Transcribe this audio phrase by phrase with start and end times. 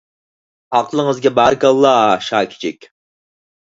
[0.77, 2.93] ھەقلىڭىزگە بارىكاللاھ شاكىچىك.